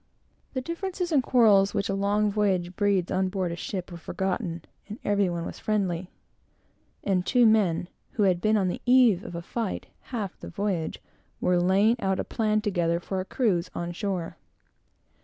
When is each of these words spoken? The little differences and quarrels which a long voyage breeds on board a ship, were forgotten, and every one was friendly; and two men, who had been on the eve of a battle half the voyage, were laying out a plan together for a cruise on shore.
The 0.53 0.61
little 0.61 0.73
differences 0.73 1.11
and 1.11 1.21
quarrels 1.21 1.75
which 1.75 1.87
a 1.87 1.93
long 1.93 2.31
voyage 2.31 2.75
breeds 2.75 3.11
on 3.11 3.29
board 3.29 3.51
a 3.51 3.55
ship, 3.55 3.91
were 3.91 3.99
forgotten, 3.99 4.65
and 4.89 4.97
every 5.05 5.29
one 5.29 5.45
was 5.45 5.59
friendly; 5.59 6.09
and 7.03 7.23
two 7.23 7.45
men, 7.45 7.87
who 8.13 8.23
had 8.23 8.41
been 8.41 8.57
on 8.57 8.67
the 8.67 8.81
eve 8.87 9.23
of 9.23 9.35
a 9.35 9.43
battle 9.53 9.91
half 10.05 10.39
the 10.39 10.49
voyage, 10.49 10.99
were 11.39 11.61
laying 11.61 12.01
out 12.01 12.19
a 12.19 12.23
plan 12.23 12.61
together 12.61 12.99
for 12.99 13.19
a 13.19 13.25
cruise 13.25 13.69
on 13.75 13.91
shore. 13.91 14.37